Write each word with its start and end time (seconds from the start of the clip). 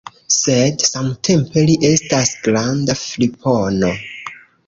Sed 0.35 0.85
samtempe 0.91 1.65
li 1.69 1.75
estas 1.91 2.33
granda 2.47 2.97
fripono! 3.05 3.93